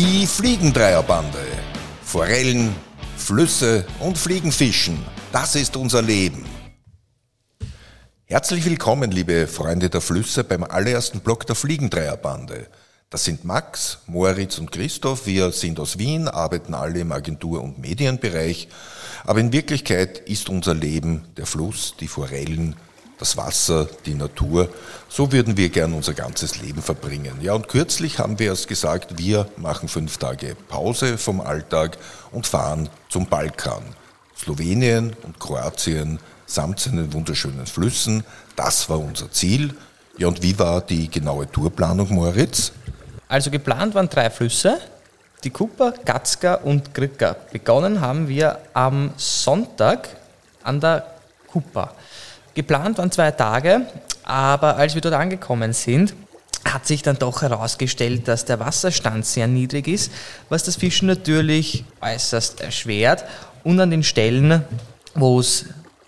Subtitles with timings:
[0.00, 1.44] Die Fliegendreierbande.
[2.04, 2.72] Forellen,
[3.16, 5.04] Flüsse und Fliegenfischen.
[5.32, 6.44] Das ist unser Leben.
[8.24, 12.68] Herzlich willkommen, liebe Freunde der Flüsse, beim allerersten Block der Fliegendreierbande.
[13.10, 15.26] Das sind Max, Moritz und Christoph.
[15.26, 18.68] Wir sind aus Wien, arbeiten alle im Agentur- und Medienbereich.
[19.24, 22.76] Aber in Wirklichkeit ist unser Leben der Fluss, die Forellen,
[23.18, 24.68] das Wasser, die Natur.
[25.08, 27.38] So würden wir gern unser ganzes Leben verbringen.
[27.40, 31.98] Ja, und kürzlich haben wir erst gesagt, wir machen fünf Tage Pause vom Alltag
[32.30, 33.82] und fahren zum Balkan.
[34.36, 38.24] Slowenien und Kroatien samt seinen wunderschönen Flüssen.
[38.56, 39.74] Das war unser Ziel.
[40.16, 42.72] Ja, und wie war die genaue Tourplanung, Moritz?
[43.28, 44.80] Also geplant waren drei Flüsse,
[45.44, 47.36] die Kupa, Gatzka und Grika.
[47.52, 50.08] Begonnen haben wir am Sonntag
[50.62, 51.06] an der
[51.46, 51.92] Kupa.
[52.58, 53.82] Geplant waren zwei Tage,
[54.24, 56.12] aber als wir dort angekommen sind,
[56.64, 60.10] hat sich dann doch herausgestellt, dass der Wasserstand sehr niedrig ist,
[60.48, 63.22] was das Fischen natürlich äußerst erschwert.
[63.62, 64.64] Und an den Stellen,
[65.14, 65.66] wo es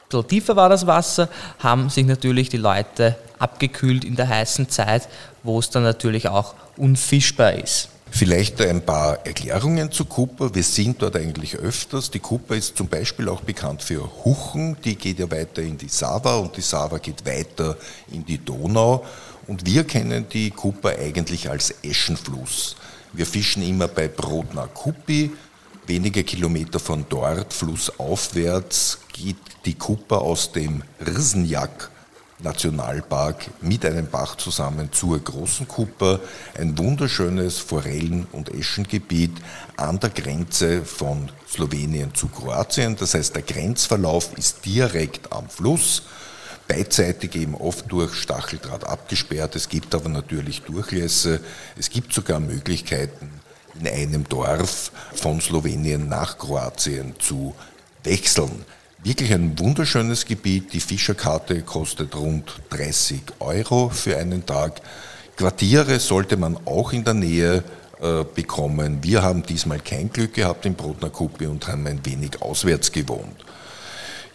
[0.09, 1.29] bisschen tiefer war, das Wasser,
[1.61, 5.09] haben sich natürlich die Leute abgekühlt in der heißen Zeit,
[5.45, 7.91] wo es dann natürlich auch unfischbar ist.
[8.11, 10.55] Vielleicht ein paar Erklärungen zu Cooper.
[10.55, 12.11] Wir sind dort eigentlich öfters.
[12.11, 14.77] Die Cooper ist zum Beispiel auch bekannt für Huchen.
[14.85, 17.77] Die geht ja weiter in die Sava und die Sava geht weiter
[18.11, 19.05] in die Donau.
[19.47, 22.77] Und wir kennen die Cooper eigentlich als Eschenfluss.
[23.13, 25.31] Wir fischen immer bei Brodna Kupi.
[25.87, 31.91] Wenige Kilometer von dort, flussaufwärts, geht die Cooper aus dem Rsenjak
[32.43, 36.21] Nationalpark mit einem Bach zusammen zur Großen Kuppe,
[36.59, 39.33] ein wunderschönes Forellen- und Eschengebiet
[39.77, 42.97] an der Grenze von Slowenien zu Kroatien.
[42.97, 46.03] Das heißt, der Grenzverlauf ist direkt am Fluss,
[46.69, 49.57] beidseitig eben oft durch Stacheldraht abgesperrt.
[49.57, 51.41] Es gibt aber natürlich Durchlässe.
[51.77, 53.31] Es gibt sogar Möglichkeiten,
[53.79, 57.55] in einem Dorf von Slowenien nach Kroatien zu
[58.05, 58.65] wechseln.
[59.03, 60.75] Wirklich ein wunderschönes Gebiet.
[60.75, 64.83] Die Fischerkarte kostet rund 30 Euro für einen Tag.
[65.39, 67.65] Quartiere sollte man auch in der Nähe
[68.03, 68.99] äh, bekommen.
[69.03, 73.43] Wir haben diesmal kein Glück gehabt in Brodner Kuppe und haben ein wenig auswärts gewohnt.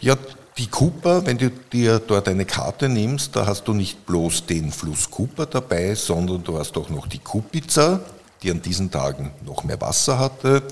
[0.00, 0.16] Ja,
[0.58, 4.72] die Kupa, wenn du dir dort eine Karte nimmst, da hast du nicht bloß den
[4.72, 8.00] Fluss Kupa dabei, sondern du hast auch noch die Kupica,
[8.42, 10.64] die an diesen Tagen noch mehr Wasser hatte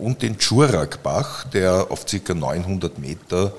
[0.00, 2.34] und den Čurakbach, der auf ca.
[2.34, 3.52] 900 Meter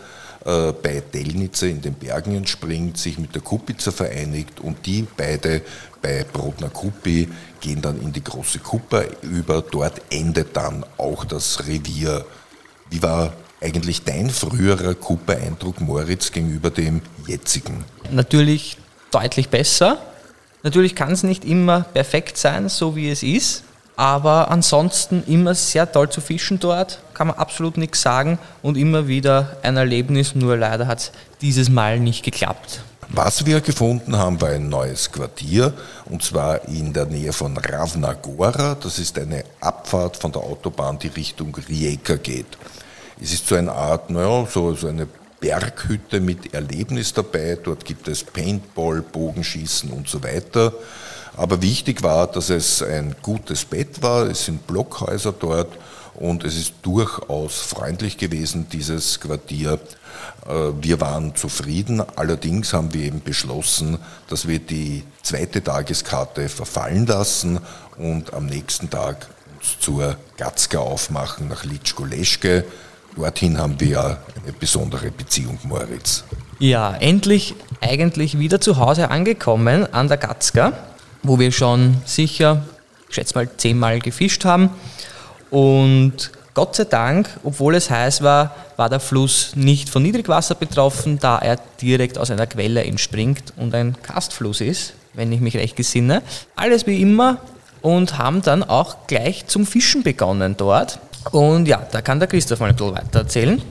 [0.46, 5.62] äh, bei Delnice in den Bergen entspringt, sich mit der Kupica vereinigt und die beide
[6.02, 7.30] bei Brodna Kupi
[7.60, 9.62] gehen dann in die große Kupa über.
[9.62, 12.26] Dort endet dann auch das Revier.
[12.90, 17.84] Wie war eigentlich dein früherer Kupa-Eindruck, Moritz, gegenüber dem jetzigen?
[18.10, 18.78] Natürlich
[19.12, 20.00] deutlich besser.
[20.64, 23.64] Natürlich kann es nicht immer perfekt sein, so wie es ist.
[24.02, 29.08] Aber ansonsten immer sehr toll zu fischen dort, kann man absolut nichts sagen und immer
[29.08, 32.82] wieder ein Erlebnis, nur leider hat es dieses Mal nicht geklappt.
[33.10, 35.76] Was wir gefunden haben, war ein neues Quartier
[36.06, 38.74] und zwar in der Nähe von Ravnagora.
[38.74, 42.58] Das ist eine Abfahrt von der Autobahn, die Richtung Rijeka geht.
[43.22, 45.08] Es ist so eine Art, naja, so, so eine
[45.42, 47.58] Berghütte mit Erlebnis dabei.
[47.62, 50.74] Dort gibt es Paintball, Bogenschießen und so weiter.
[51.36, 54.28] Aber wichtig war, dass es ein gutes Bett war.
[54.28, 55.78] Es sind Blockhäuser dort
[56.14, 59.80] und es ist durchaus freundlich gewesen, dieses Quartier.
[60.48, 63.98] Äh, wir waren zufrieden, allerdings haben wir eben beschlossen,
[64.30, 67.60] dass wir die zweite Tageskarte verfallen lassen
[67.98, 69.28] und am nächsten Tag
[69.58, 72.66] uns zur Gatzka aufmachen nach Litschko-Leschke.
[73.16, 76.24] Dorthin haben wir eine besondere Beziehung, Moritz.
[76.60, 80.74] Ja, endlich eigentlich wieder zu Hause angekommen an der Gatzka
[81.24, 82.64] wo wir schon sicher,
[83.10, 84.70] ich schätze mal, zehnmal gefischt haben.
[85.50, 91.20] Und Gott sei Dank, obwohl es heiß war, war der Fluss nicht von Niedrigwasser betroffen,
[91.20, 95.76] da er direkt aus einer Quelle entspringt und ein Karstfluss ist, wenn ich mich recht
[95.76, 96.22] gesinne.
[96.56, 97.38] Alles wie immer
[97.82, 101.00] und haben dann auch gleich zum Fischen begonnen dort.
[101.30, 103.62] Und ja, da kann der Christoph mal ein bisschen weiter erzählen.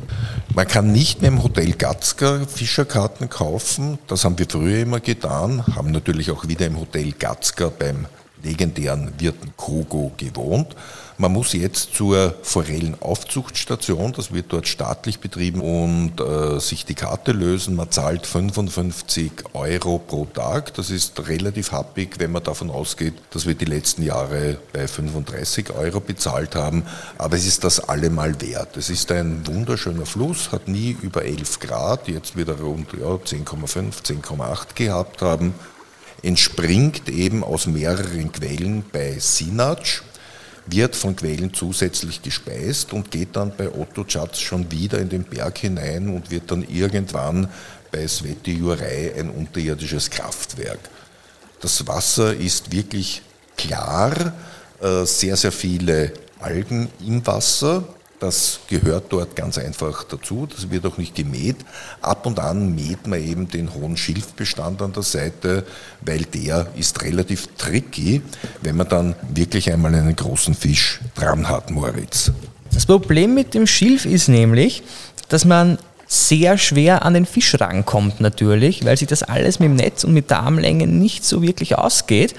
[0.55, 3.99] Man kann nicht mehr im Hotel Gatzka Fischerkarten kaufen.
[4.07, 8.07] Das haben wir früher immer getan, haben natürlich auch wieder im Hotel Gatzka beim
[8.43, 10.75] legendären Wirten Kogo gewohnt.
[11.21, 17.33] Man muss jetzt zur Forellenaufzuchtstation, das wird dort staatlich betrieben, und äh, sich die Karte
[17.33, 17.77] lösen.
[17.77, 20.73] Man zahlt 55 Euro pro Tag.
[20.73, 25.75] Das ist relativ happig, wenn man davon ausgeht, dass wir die letzten Jahre bei 35
[25.75, 26.85] Euro bezahlt haben.
[27.19, 28.79] Aber es ist das allemal wert.
[28.79, 34.03] Es ist ein wunderschöner Fluss, hat nie über 11 Grad, jetzt wieder rund ja, 10,5,
[34.03, 35.53] 10,8 gehabt haben
[36.23, 40.03] entspringt eben aus mehreren Quellen bei Sinac.
[40.67, 45.25] wird von Quellen zusätzlich gespeist und geht dann bei Otto Schatz schon wieder in den
[45.25, 47.49] Berg hinein und wird dann irgendwann
[47.91, 50.79] bei Sveti Jurei ein unterirdisches Kraftwerk.
[51.61, 53.23] Das Wasser ist wirklich
[53.57, 54.33] klar,
[54.81, 57.85] äh, sehr, sehr viele Algen im Wasser.
[58.21, 60.47] Das gehört dort ganz einfach dazu.
[60.47, 61.57] Das wird auch nicht gemäht.
[62.03, 65.65] Ab und an mäht man eben den hohen Schilfbestand an der Seite,
[66.03, 68.21] weil der ist relativ tricky,
[68.61, 72.31] wenn man dann wirklich einmal einen großen Fisch dran hat, Moritz.
[72.73, 74.83] Das Problem mit dem Schilf ist nämlich,
[75.31, 79.77] dass man sehr schwer an den Fisch rankommt natürlich, weil sich das alles mit dem
[79.77, 82.35] Netz und mit der Armlänge nicht so wirklich ausgeht.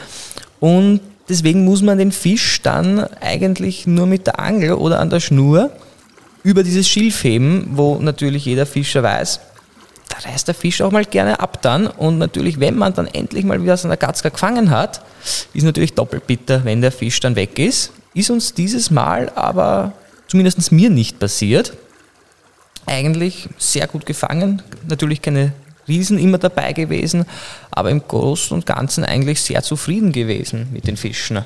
[0.59, 5.19] Und deswegen muss man den Fisch dann eigentlich nur mit der Angel oder an der
[5.19, 5.71] Schnur
[6.43, 9.39] über dieses Schilf heben, wo natürlich jeder Fischer weiß,
[10.11, 11.87] da reißt der Fisch auch mal gerne ab dann.
[11.87, 15.01] Und natürlich, wenn man dann endlich mal wieder so eine Gatzka gefangen hat,
[15.53, 17.91] ist natürlich doppelt bitter, wenn der Fisch dann weg ist.
[18.13, 19.93] Ist uns dieses Mal aber
[20.27, 21.73] zumindest mir nicht passiert
[22.85, 24.61] eigentlich sehr gut gefangen.
[24.87, 25.53] Natürlich keine
[25.91, 27.25] Riesen immer dabei gewesen,
[27.69, 31.43] aber im Großen und Ganzen eigentlich sehr zufrieden gewesen mit den Fischen.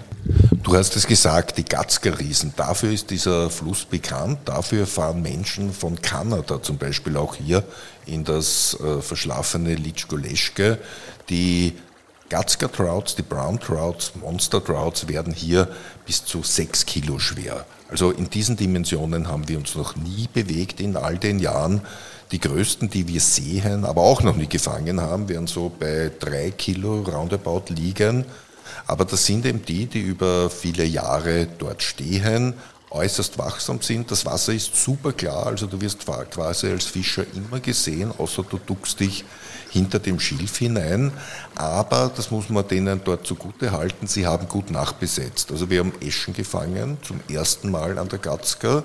[0.64, 2.54] Du hast es gesagt, die Gatzker-Riesen.
[2.56, 4.40] Dafür ist dieser Fluss bekannt.
[4.46, 7.64] Dafür fahren Menschen von Kanada zum Beispiel auch hier
[8.06, 10.78] in das äh, verschlafene Litschkoleschke.
[11.30, 11.74] Die
[12.30, 15.68] Gatzker Trouts, die Brown Trouts, Monster Trouts werden hier
[16.06, 17.66] bis zu sechs Kilo schwer.
[17.90, 21.82] Also in diesen Dimensionen haben wir uns noch nie bewegt in all den Jahren.
[22.31, 26.51] Die größten, die wir sehen, aber auch noch nie gefangen haben, werden so bei drei
[26.51, 28.25] Kilo roundabout liegen.
[28.88, 32.56] Aber das sind eben die, die über viele Jahre dort stehen,
[32.89, 34.10] äußerst wachsam sind.
[34.10, 38.57] Das Wasser ist super klar, also du wirst quasi als Fischer immer gesehen, außer du
[38.57, 39.25] duckst dich
[39.69, 41.12] hinter dem Schilf hinein.
[41.56, 45.51] Aber, das muss man denen dort zugute halten, sie haben gut nachbesetzt.
[45.51, 48.83] Also wir haben Eschen gefangen, zum ersten Mal an der Gatzka.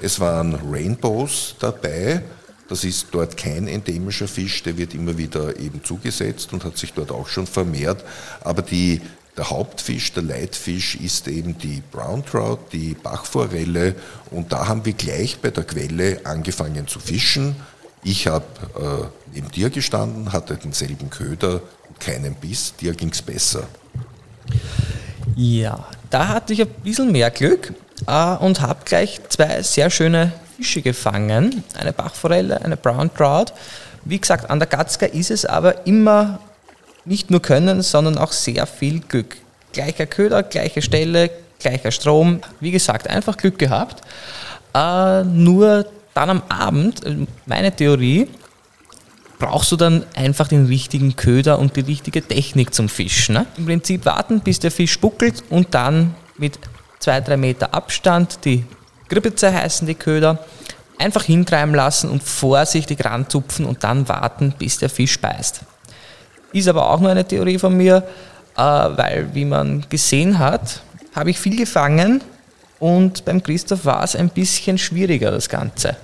[0.00, 2.22] Es waren Rainbows dabei.
[2.70, 6.92] Das ist dort kein endemischer Fisch, der wird immer wieder eben zugesetzt und hat sich
[6.92, 8.04] dort auch schon vermehrt.
[8.42, 9.00] Aber die,
[9.36, 13.96] der Hauptfisch, der Leitfisch ist eben die Brown Trout, die Bachforelle
[14.30, 17.56] und da haben wir gleich bei der Quelle angefangen zu fischen.
[18.04, 18.44] Ich habe
[18.76, 22.74] äh, neben dir gestanden, hatte denselben Köder und keinen Biss.
[22.76, 23.64] Dir ging es besser.
[25.34, 27.74] Ja, da hatte ich ein bisschen mehr Glück
[28.06, 31.64] äh, und habe gleich zwei sehr schöne Fische gefangen.
[31.78, 33.46] Eine Bachforelle, eine Brown Trout.
[34.04, 36.38] Wie gesagt, an der Gatzka ist es aber immer
[37.06, 39.36] nicht nur Können, sondern auch sehr viel Glück.
[39.72, 42.40] Gleicher Köder, gleiche Stelle, gleicher Strom.
[42.60, 44.02] Wie gesagt, einfach Glück gehabt.
[44.74, 47.16] Äh, nur dann am Abend, äh,
[47.46, 48.28] meine Theorie,
[49.38, 53.36] brauchst du dann einfach den richtigen Köder und die richtige Technik zum Fischen.
[53.36, 53.46] Ne?
[53.56, 56.58] Im Prinzip warten, bis der Fisch buckelt und dann mit
[56.98, 58.66] zwei, drei Meter Abstand die
[59.10, 60.38] Grippeze heißen die Köder,
[60.96, 65.60] einfach hintreiben lassen und vorsichtig ranzupfen und dann warten, bis der Fisch beißt.
[66.52, 68.04] Ist aber auch nur eine Theorie von mir,
[68.56, 70.82] äh, weil wie man gesehen hat,
[71.14, 72.22] habe ich viel gefangen,
[72.80, 75.96] und beim Christoph war es ein bisschen schwieriger, das Ganze.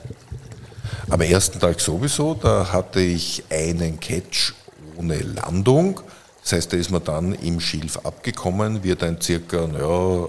[1.09, 4.53] Am ersten Tag sowieso, da hatte ich einen Catch
[4.97, 6.01] ohne Landung.
[6.47, 10.29] Das heißt, da ist man dann im Schilf abgekommen, wird ein circa naja,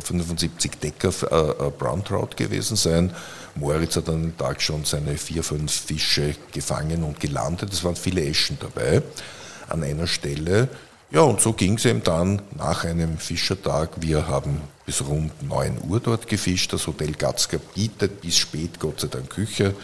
[0.00, 3.12] 75 äh, Decker äh, äh, Brown Trout gewesen sein.
[3.56, 7.74] Moritz hat an dem Tag schon seine vier, fünf Fische gefangen und gelandet.
[7.74, 9.02] Es waren viele Eschen dabei
[9.68, 10.70] an einer Stelle.
[11.10, 13.90] Ja, und so ging es eben dann nach einem Fischertag.
[14.00, 16.72] Wir haben bis rund 9 Uhr dort gefischt.
[16.72, 19.74] Das Hotel Gatzka bietet bis spät Gott sei Dank Küche.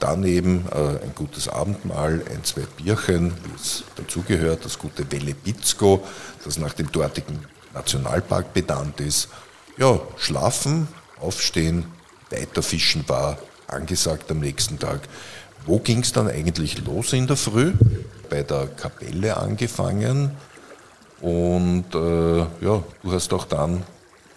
[0.00, 5.34] Dann eben äh, ein gutes Abendmahl, ein, zwei Bierchen, wie es dazugehört, das gute Welle
[5.34, 6.02] Bizko,
[6.44, 7.38] das nach dem dortigen
[7.74, 9.28] Nationalpark benannt ist.
[9.76, 10.88] Ja, schlafen,
[11.20, 11.84] aufstehen,
[12.30, 13.38] weiter fischen war
[13.68, 15.00] angesagt am nächsten Tag.
[15.66, 17.72] Wo ging es dann eigentlich los in der Früh?
[18.28, 20.32] Bei der Kapelle angefangen,
[21.20, 23.82] und äh, ja, du hast auch dann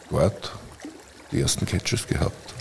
[0.09, 0.51] dort
[1.31, 2.53] die ersten Catches gehabt.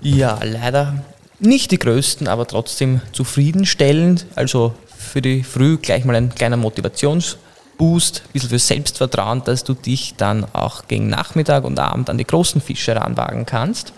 [0.00, 1.02] Ja, leider
[1.44, 4.26] nicht die größten, aber trotzdem zufriedenstellend.
[4.34, 9.74] Also für die Früh gleich mal ein kleiner Motivationsboost, ein bisschen für Selbstvertrauen, dass du
[9.74, 13.92] dich dann auch gegen Nachmittag und Abend an die großen Fische ranwagen kannst.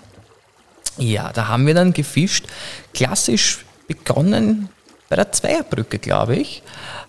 [0.99, 2.47] Ja, da haben wir dann gefischt.
[2.95, 4.69] Klassisch begonnen
[5.09, 6.63] bei der Zweierbrücke, glaube ich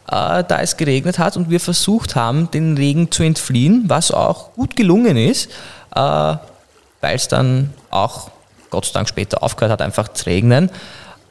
[0.08, 4.53] äh, da es geregnet hat und wir versucht haben, den Regen zu entfliehen, was auch
[4.53, 5.51] gut gelungen ist,
[5.96, 8.32] äh, weil es dann auch
[8.70, 10.70] Gott sei Dank später aufgehört hat, einfach zu regnen.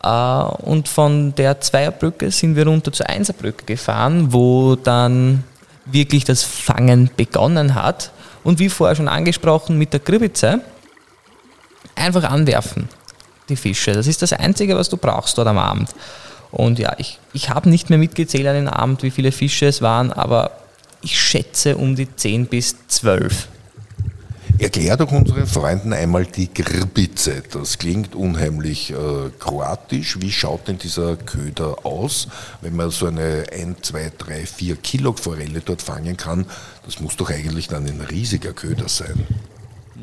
[0.03, 5.45] Äh, und von der Zweierbrücke sind wir runter zur Einserbrücke gefahren, wo dann
[5.85, 8.11] wirklich das Fangen begonnen hat.
[8.45, 10.61] Und wie vorher schon angesprochen, mit der Gribitze
[11.97, 12.89] einfach anwerfen,
[13.49, 13.93] die Fische.
[13.93, 15.91] Das ist das Einzige, was du brauchst dort am Abend.
[16.53, 19.83] Und ja, ich, ich habe nicht mehr mitgezählt an den Abend, wie viele Fische es
[19.83, 20.53] waren, aber
[21.03, 23.49] ich schätze um die 10 bis 12.
[24.59, 27.43] Erklär doch unseren Freunden einmal die Grbice.
[27.53, 28.95] Das klingt unheimlich äh,
[29.39, 30.19] kroatisch.
[30.21, 32.29] Wie schaut denn dieser Köder aus,
[32.63, 36.47] wenn man so eine 1, 2, 3, 4 Kilo Forelle dort fangen kann?
[36.87, 39.27] Das muss doch eigentlich dann ein riesiger Köder sein.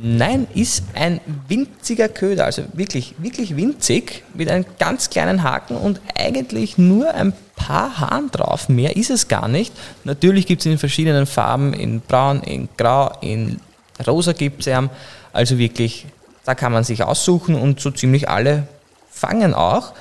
[0.05, 6.01] Nein, ist ein winziger Köder, also wirklich, wirklich winzig, mit einem ganz kleinen Haken und
[6.15, 8.69] eigentlich nur ein paar Haaren drauf.
[8.69, 9.73] Mehr ist es gar nicht.
[10.03, 13.59] Natürlich gibt es in verschiedenen Farben, in braun, in grau, in
[14.07, 14.89] rosa gibt es.
[15.31, 16.05] Also wirklich,
[16.45, 18.67] da kann man sich aussuchen und so ziemlich alle
[19.09, 19.93] fangen auch.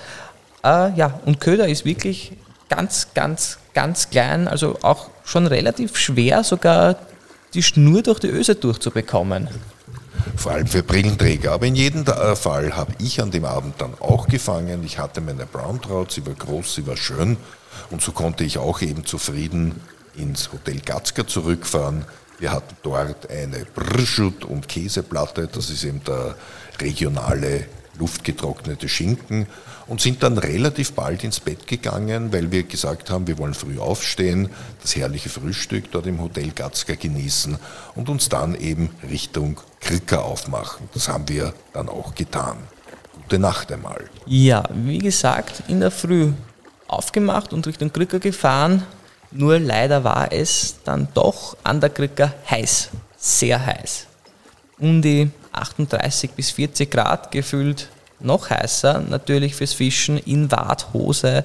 [0.64, 2.32] Äh, ja, und Köder ist wirklich
[2.68, 6.97] ganz, ganz, ganz klein, also auch schon relativ schwer, sogar
[7.54, 9.49] die Schnur durch die Öse durchzubekommen
[10.37, 11.52] vor allem für Brillenträger.
[11.52, 14.82] Aber in jedem äh, Fall habe ich an dem Abend dann auch gefangen.
[14.85, 17.37] Ich hatte meine Brown Trout, sie war groß, sie war schön
[17.90, 19.80] und so konnte ich auch eben zufrieden
[20.14, 22.04] ins Hotel Gatzka zurückfahren.
[22.43, 26.35] Wir hatten dort eine Brschut und Käseplatte, das ist eben der
[26.81, 27.67] regionale
[28.01, 29.47] luftgetrocknete Schinken
[29.87, 33.79] und sind dann relativ bald ins Bett gegangen, weil wir gesagt haben, wir wollen früh
[33.79, 37.59] aufstehen, das herrliche Frühstück dort im Hotel Gatzka genießen
[37.95, 40.89] und uns dann eben Richtung Krika aufmachen.
[40.95, 42.57] Das haben wir dann auch getan.
[43.23, 44.11] Gute Nacht einmal.
[44.27, 46.33] Ja, wie gesagt, in der Früh
[46.89, 48.83] aufgemacht und Richtung Krika gefahren.
[49.33, 54.07] Nur leider war es dann doch an der Krika heiß, sehr heiß.
[54.79, 57.89] Um die 38 bis 40 Grad gefühlt
[58.21, 61.45] noch heißer, natürlich fürs Fischen in Warthose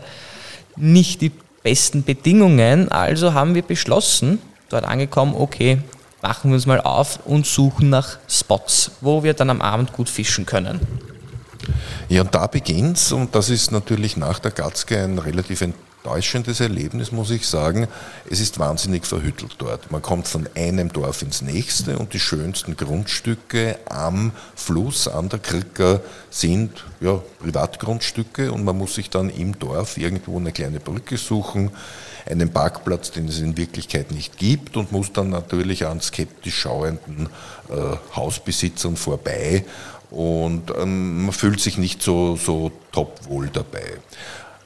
[0.76, 1.32] nicht die
[1.64, 2.92] besten Bedingungen.
[2.92, 4.40] Also haben wir beschlossen,
[4.70, 5.80] dort angekommen, okay,
[6.22, 10.10] machen wir uns mal auf und suchen nach Spots, wo wir dann am Abend gut
[10.10, 10.80] fischen können.
[12.10, 15.62] Ja, und da beginnt's und das ist natürlich nach der Gatzke ein relativ
[16.08, 17.88] enttäuschendes Erlebnis, muss ich sagen.
[18.30, 19.92] Es ist wahnsinnig verhüttelt dort.
[19.92, 25.40] Man kommt von einem Dorf ins nächste und die schönsten Grundstücke am Fluss, an der
[25.40, 26.00] Kricker,
[26.30, 31.72] sind ja, Privatgrundstücke und man muss sich dann im Dorf irgendwo eine kleine Brücke suchen,
[32.26, 37.28] einen Parkplatz, den es in Wirklichkeit nicht gibt und muss dann natürlich an skeptisch schauenden
[37.70, 39.66] äh, Hausbesitzern vorbei
[40.10, 43.98] und ähm, man fühlt sich nicht so, so top wohl dabei.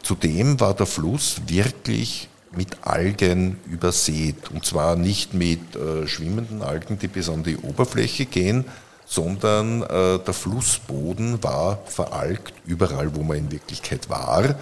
[0.04, 4.52] Zudem war der Fluss wirklich mit Algen übersät.
[4.52, 8.66] Und zwar nicht mit äh, schwimmenden Algen, die bis an die Oberfläche gehen,
[9.12, 14.56] sondern äh, der Flussboden war veralgt überall, wo man in Wirklichkeit war.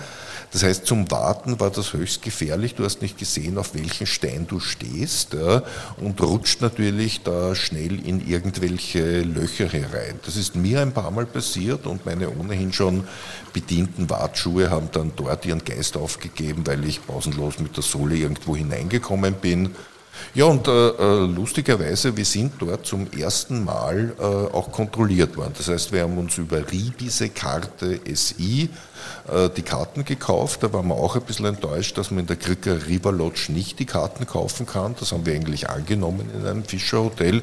[0.52, 2.74] Das heißt, zum Warten war das höchst gefährlich.
[2.74, 5.62] Du hast nicht gesehen, auf welchen Stein du stehst ja,
[5.98, 10.20] und rutscht natürlich da schnell in irgendwelche Löcher herein.
[10.26, 13.08] Das ist mir ein paar Mal passiert und meine ohnehin schon
[13.54, 18.56] bedienten Wartschuhe haben dann dort ihren Geist aufgegeben, weil ich pausenlos mit der Sohle irgendwo
[18.56, 19.76] hineingekommen bin.
[20.36, 25.54] Ja, und äh, äh, lustigerweise, wir sind dort zum ersten Mal äh, auch kontrolliert worden.
[25.58, 28.70] Das heißt, wir haben uns über Ribise Karte SI
[29.32, 30.62] äh, die Karten gekauft.
[30.62, 33.80] Da waren wir auch ein bisschen enttäuscht, dass man in der Kricker River Lodge nicht
[33.80, 34.96] die Karten kaufen kann.
[35.00, 37.42] Das haben wir eigentlich angenommen in einem Fischerhotel.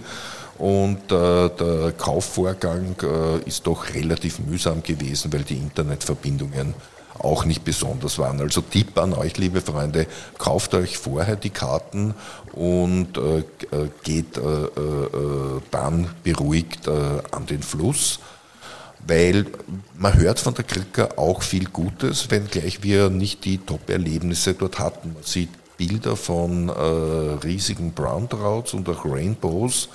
[0.58, 6.74] Und äh, der Kaufvorgang äh, ist doch relativ mühsam gewesen, weil die Internetverbindungen
[7.18, 8.40] auch nicht besonders waren.
[8.40, 10.06] Also Tipp an euch, liebe Freunde,
[10.38, 12.14] kauft euch vorher die Karten
[12.52, 18.20] und äh, äh geht äh, äh, dann beruhigt an den Fluss
[19.08, 19.46] weil
[19.96, 25.12] man hört von der Krika auch viel Gutes, wenngleich wir nicht die Top-Erlebnisse dort hatten.
[25.14, 29.88] Man sieht Bilder von äh, riesigen Brown Trouts und auch Rainbows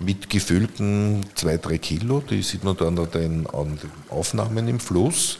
[0.00, 4.80] mit gefüllten zwei, drei Kilo, die sieht man dann an den, an den Aufnahmen im
[4.80, 5.38] Fluss.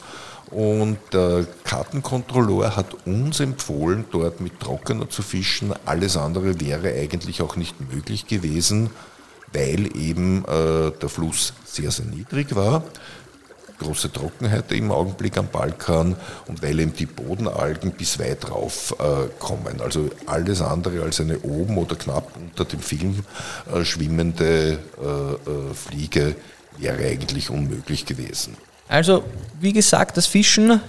[0.53, 5.73] Und der Kartenkontrolleur hat uns empfohlen, dort mit Trockener zu fischen.
[5.85, 8.91] Alles andere wäre eigentlich auch nicht möglich gewesen,
[9.51, 12.83] weil eben äh, der Fluss sehr, sehr niedrig war.
[13.79, 16.15] Große Trockenheit im Augenblick am Balkan
[16.47, 19.81] und weil eben die Bodenalgen bis weit rauf äh, kommen.
[19.81, 23.23] Also alles andere als eine oben oder knapp unter dem Film
[23.73, 26.35] äh, schwimmende äh, äh, Fliege
[26.77, 28.55] wäre eigentlich unmöglich gewesen.
[28.87, 29.23] Also,
[29.59, 30.81] wie gesagt, das Fischen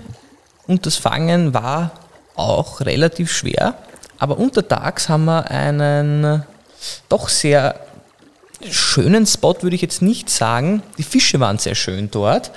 [0.67, 1.93] und das Fangen war
[2.35, 3.75] auch relativ schwer.
[4.19, 6.45] Aber untertags haben wir einen
[7.09, 7.81] doch sehr
[8.71, 10.83] schönen Spot, würde ich jetzt nicht sagen.
[10.99, 12.51] Die Fische waren sehr schön dort.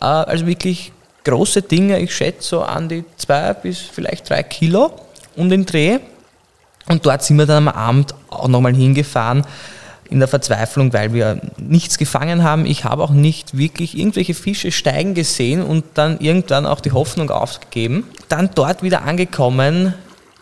[0.00, 0.92] Äh, also wirklich
[1.24, 4.92] große Dinge, ich schätze so an die zwei bis vielleicht drei Kilo
[5.36, 6.00] um den Dreh.
[6.88, 9.44] Und dort sind wir dann am Abend auch nochmal hingefahren
[10.10, 12.66] in der Verzweiflung, weil wir nichts gefangen haben.
[12.66, 17.30] Ich habe auch nicht wirklich irgendwelche Fische steigen gesehen und dann irgendwann auch die Hoffnung
[17.30, 18.04] aufgegeben.
[18.28, 19.94] Dann dort wieder angekommen,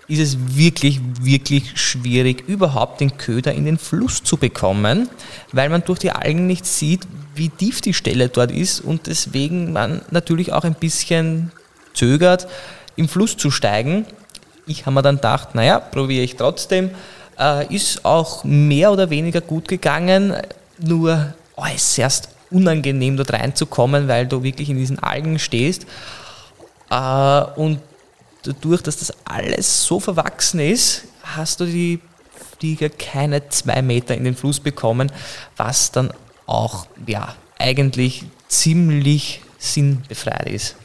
[0.09, 5.09] ist es wirklich, wirklich schwierig, überhaupt den Köder in den Fluss zu bekommen,
[5.53, 9.73] weil man durch die Algen nicht sieht, wie tief die Stelle dort ist und deswegen
[9.73, 11.53] man natürlich auch ein bisschen
[11.95, 12.47] zögert,
[12.97, 14.05] im Fluss zu steigen.
[14.67, 16.91] Ich habe mir dann gedacht, naja, probiere ich trotzdem.
[17.39, 20.35] Äh, ist auch mehr oder weniger gut gegangen,
[20.79, 25.87] nur oh, es ist erst unangenehm dort reinzukommen, weil du wirklich in diesen Algen stehst.
[26.91, 27.81] Äh, und
[28.43, 32.01] dadurch, dass das alles so verwachsen ist, hast du die
[32.59, 35.11] Flieger keine zwei Meter in den Fluss bekommen,
[35.57, 36.13] was dann
[36.47, 40.77] auch ja, eigentlich ziemlich sinnbefreit ist.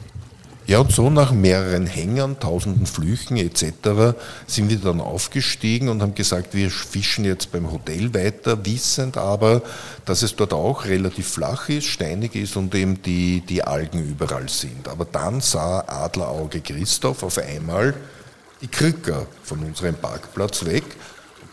[0.67, 4.17] Ja, und so nach mehreren Hängern, tausenden Flüchen etc.
[4.47, 9.61] sind wir dann aufgestiegen und haben gesagt, wir fischen jetzt beim Hotel weiter, wissend aber,
[10.03, 14.49] dass es dort auch relativ flach ist, steinig ist und eben die, die Algen überall
[14.49, 14.89] sind.
[14.89, 17.93] Aber dann sah Adlerauge Christoph auf einmal
[18.61, 20.83] die Krücker von unserem Parkplatz weg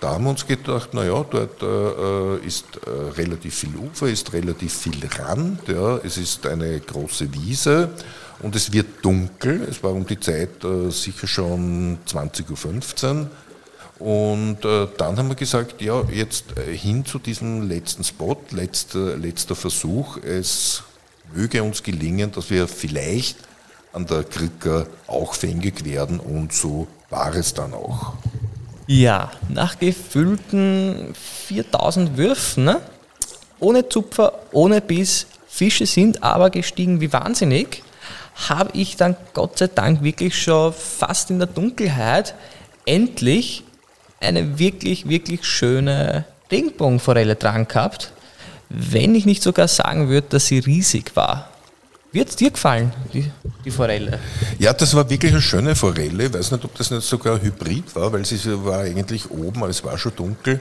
[0.05, 4.75] da haben wir uns gedacht, naja, dort äh, ist äh, relativ viel Ufer, ist relativ
[4.75, 7.89] viel Rand, ja, es ist eine große Wiese
[8.43, 9.63] und es wird dunkel.
[9.63, 13.31] Es war um die Zeit äh, sicher schon 20.15 Uhr.
[13.99, 19.17] Und äh, dann haben wir gesagt, ja, jetzt äh, hin zu diesem letzten Spot, letzter,
[19.17, 20.19] letzter Versuch.
[20.19, 20.83] Es
[21.35, 23.39] möge uns gelingen, dass wir vielleicht
[23.95, 28.13] an der Krücker auch fängig werden und so war es dann auch.
[28.87, 31.14] Ja, nach gefühlten
[31.47, 32.81] 4000 Würfen, ne?
[33.59, 37.83] ohne Zupfer, ohne Biss, Fische sind aber gestiegen wie wahnsinnig,
[38.49, 42.35] habe ich dann Gott sei Dank wirklich schon fast in der Dunkelheit
[42.85, 43.62] endlich
[44.21, 48.12] eine wirklich, wirklich schöne Regenbogenforelle dran gehabt,
[48.68, 51.49] wenn ich nicht sogar sagen würde, dass sie riesig war.
[52.14, 53.29] Wird es dir gefallen, die,
[53.64, 54.20] die, Forelle?
[54.61, 56.27] Ja, das war wirklich eine schöne Forelle.
[56.27, 59.70] Ich weiß nicht, ob das nicht sogar Hybrid war, weil sie war eigentlich oben, aber
[59.70, 60.61] es war schon dunkel,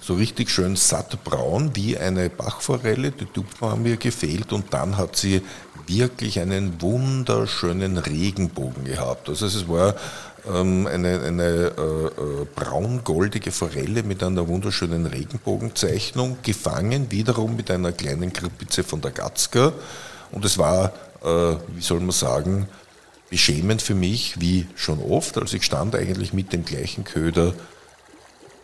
[0.00, 3.10] so richtig schön sattbraun wie eine Bachforelle.
[3.10, 5.42] Die Tupfen haben mir gefehlt und dann hat sie
[5.86, 9.28] wirklich einen wunderschönen Regenbogen gehabt.
[9.28, 9.94] Also es war
[10.50, 17.92] ähm, eine, eine äh, äh, braun-goldige Forelle mit einer wunderschönen Regenbogenzeichnung, gefangen wiederum mit einer
[17.92, 19.74] kleinen Krippize von der Gatzka.
[20.30, 22.68] Und es war, äh, wie soll man sagen,
[23.30, 25.38] beschämend für mich, wie schon oft.
[25.38, 27.54] Also ich stand eigentlich mit dem gleichen Köder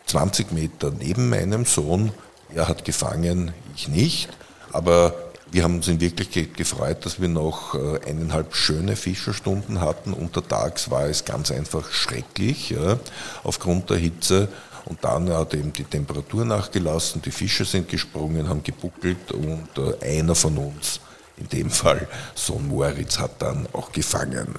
[0.05, 2.11] 20 Meter neben meinem Sohn.
[2.53, 4.29] Er hat gefangen, ich nicht.
[4.71, 5.13] Aber
[5.51, 10.13] wir haben uns in Wirklichkeit gefreut, dass wir noch äh, eineinhalb schöne Fischerstunden hatten.
[10.13, 12.97] Untertags war es ganz einfach schrecklich ja,
[13.43, 14.47] aufgrund der Hitze.
[14.85, 20.19] Und dann hat eben die Temperatur nachgelassen, die Fische sind gesprungen, haben gebuckelt und äh,
[20.19, 21.01] einer von uns
[21.41, 24.55] in dem Fall Sohn Moritz hat dann auch gefangen.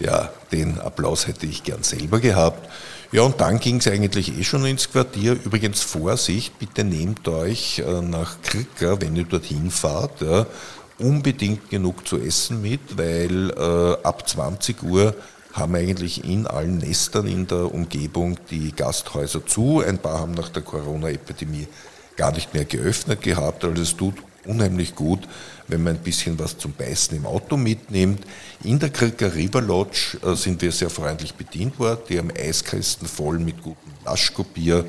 [0.00, 2.68] Ja, den Applaus hätte ich gern selber gehabt.
[3.12, 5.32] Ja, und dann ging es eigentlich eh schon ins Quartier.
[5.32, 10.46] Übrigens Vorsicht, bitte nehmt euch äh, nach Krika, wenn ihr dorthin fahrt, ja,
[10.98, 15.14] unbedingt genug zu essen mit, weil äh, ab 20 Uhr
[15.52, 19.80] haben eigentlich in allen Nestern in der Umgebung die Gasthäuser zu.
[19.86, 21.68] Ein paar haben nach der Corona-Epidemie
[22.16, 23.64] gar nicht mehr geöffnet gehabt.
[23.64, 24.14] Also es tut
[24.46, 25.20] unheimlich gut,
[25.68, 28.24] wenn man ein bisschen was zum Beißen im Auto mitnimmt.
[28.62, 28.90] In der
[29.34, 32.00] River Lodge äh, sind wir sehr freundlich bedient worden.
[32.08, 34.84] Die haben Eiskästen voll mit gutem Laschko-Bier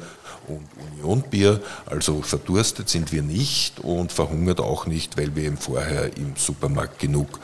[0.47, 1.61] und Unionbier.
[1.85, 6.99] Also verdurstet sind wir nicht und verhungert auch nicht, weil wir eben vorher im Supermarkt
[6.99, 7.39] genug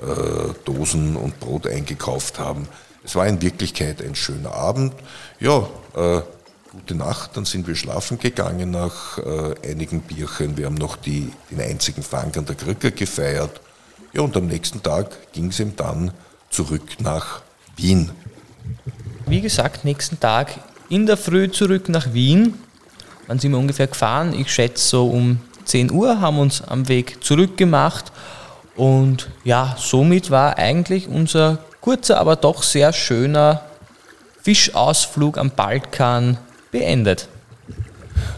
[0.00, 2.68] äh, Dosen und Brot eingekauft haben.
[3.04, 4.92] Es war in Wirklichkeit ein schöner Abend.
[5.38, 6.22] Ja, äh,
[6.72, 10.56] gute Nacht, dann sind wir schlafen gegangen nach äh, einigen Bierchen.
[10.56, 13.60] Wir haben noch die, den einzigen Fang an der Krücke gefeiert.
[14.12, 16.12] Ja, und am nächsten Tag ging es ihm dann
[16.50, 17.42] zurück nach
[17.76, 18.10] Wien.
[19.26, 22.54] Wie gesagt, nächsten Tag in der Früh zurück nach Wien.
[23.26, 24.32] Wann sind wir ungefähr gefahren?
[24.38, 28.12] Ich schätze so um 10 Uhr haben uns am Weg zurückgemacht.
[28.76, 33.62] Und ja, somit war eigentlich unser kurzer, aber doch sehr schöner
[34.42, 36.38] Fischausflug am Balkan
[36.76, 37.28] beendet.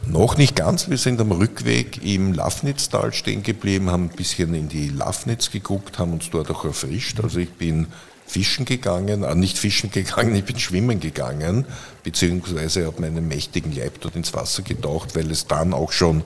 [0.07, 0.89] Noch nicht ganz.
[0.89, 5.99] Wir sind am Rückweg im Lafnitztal stehen geblieben, haben ein bisschen in die Lafnitz geguckt,
[5.99, 7.19] haben uns dort auch erfrischt.
[7.21, 7.89] Also ich bin
[8.27, 11.65] fischen gegangen, äh, nicht fischen gegangen, ich bin schwimmen gegangen,
[12.05, 16.23] beziehungsweise habe meinen mächtigen Leib dort ins Wasser getaucht, weil es dann auch schon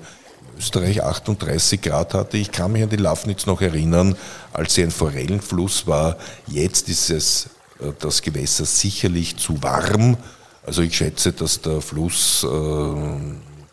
[0.58, 2.36] Österreich 38 Grad hatte.
[2.36, 4.16] Ich kann mich an die Lafnitz noch erinnern,
[4.52, 6.18] als sie ein Forellenfluss war.
[6.46, 7.48] Jetzt ist es
[7.80, 10.18] äh, das Gewässer sicherlich zu warm
[10.64, 13.32] Also ich schätze, dass der Fluss äh,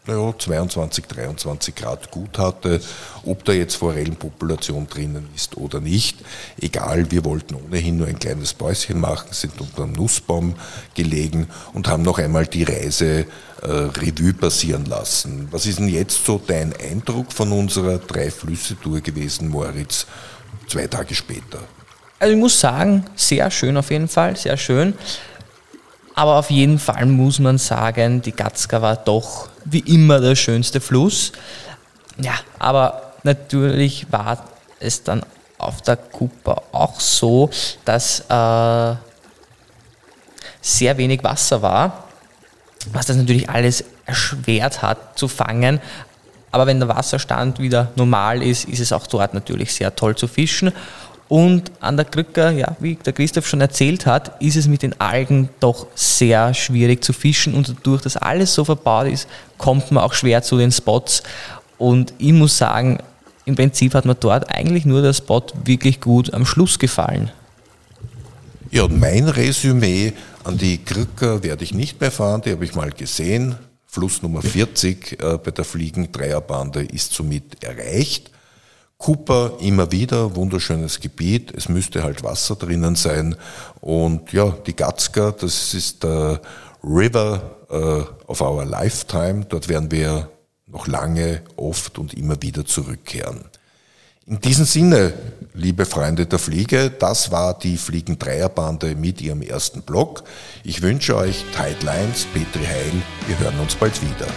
[0.09, 2.81] naja, 22, 23 Grad gut hatte.
[3.25, 6.17] Ob da jetzt Forellenpopulation drinnen ist oder nicht,
[6.59, 10.55] egal, wir wollten ohnehin nur ein kleines Päuschen machen, sind unter einem Nussbaum
[10.95, 13.25] gelegen und haben noch einmal die Reise
[13.61, 15.47] äh, Revue passieren lassen.
[15.51, 20.07] Was ist denn jetzt so dein Eindruck von unserer Drei-Flüsse-Tour gewesen, Moritz,
[20.67, 21.59] zwei Tage später?
[22.19, 24.93] Also ich muss sagen, sehr schön auf jeden Fall, sehr schön.
[26.19, 30.81] Aber auf jeden Fall muss man sagen, die Gatzka war doch wie immer der schönste
[30.81, 31.31] Fluss.
[32.17, 34.43] Ja, aber natürlich war
[34.81, 35.23] es dann
[35.57, 37.49] auf der Kupa auch so,
[37.85, 38.95] dass äh,
[40.59, 42.03] sehr wenig Wasser war,
[42.91, 45.79] was das natürlich alles erschwert hat zu fangen.
[46.51, 50.27] Aber wenn der Wasserstand wieder normal ist, ist es auch dort natürlich sehr toll zu
[50.27, 50.73] fischen.
[51.29, 54.99] Und an der Krücke, ja, wie der Christoph schon erzählt hat, ist es mit den
[54.99, 59.27] Algen doch sehr schwierig zu fischen und dadurch, dass alles so verbaut ist,
[59.59, 61.21] kommt man auch schwer zu den Spots.
[61.77, 62.97] Und ich muss sagen,
[63.45, 67.31] im Prinzip hat mir dort eigentlich nur der Spot wirklich gut am Schluss gefallen.
[68.71, 70.13] Ja, und mein Resümee
[70.43, 73.55] an die Krücker werde ich nicht mehr fahren, die habe ich mal gesehen.
[73.85, 78.31] Fluss Nummer 40 äh, bei der Fliegen-Dreierbande ist somit erreicht.
[78.99, 83.35] Cooper immer wieder, wunderschönes Gebiet, es müsste halt Wasser drinnen sein.
[83.79, 86.41] Und ja, die Gatzka, das ist der
[86.83, 89.45] River uh, of our lifetime.
[89.45, 90.29] Dort werden wir
[90.67, 93.45] noch lange, oft und immer wieder zurückkehren.
[94.25, 95.13] In diesem Sinne,
[95.53, 100.23] liebe Freunde der Fliege, das war die Fliegen-Dreierbande mit ihrem ersten Blog.
[100.63, 102.91] Ich wünsche euch Tight Lines, Petri Heil,
[103.27, 104.27] wir hören uns bald wieder.